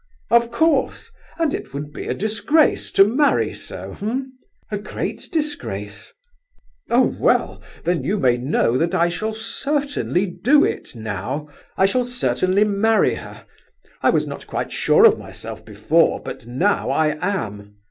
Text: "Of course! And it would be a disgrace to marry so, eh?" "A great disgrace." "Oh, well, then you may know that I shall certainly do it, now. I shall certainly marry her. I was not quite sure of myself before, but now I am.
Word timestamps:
"Of 0.31 0.49
course! 0.49 1.11
And 1.37 1.53
it 1.53 1.75
would 1.75 1.93
be 1.93 2.07
a 2.07 2.15
disgrace 2.15 2.89
to 2.93 3.03
marry 3.03 3.53
so, 3.53 3.95
eh?" 4.01 4.21
"A 4.71 4.79
great 4.79 5.29
disgrace." 5.31 6.11
"Oh, 6.89 7.15
well, 7.19 7.61
then 7.83 8.03
you 8.03 8.17
may 8.17 8.37
know 8.37 8.79
that 8.79 8.95
I 8.95 9.09
shall 9.09 9.31
certainly 9.31 10.25
do 10.25 10.65
it, 10.65 10.95
now. 10.95 11.49
I 11.77 11.85
shall 11.85 12.03
certainly 12.03 12.63
marry 12.63 13.13
her. 13.13 13.45
I 14.01 14.09
was 14.09 14.25
not 14.25 14.47
quite 14.47 14.71
sure 14.71 15.05
of 15.05 15.19
myself 15.19 15.63
before, 15.63 16.19
but 16.19 16.47
now 16.47 16.89
I 16.89 17.15
am. 17.21 17.75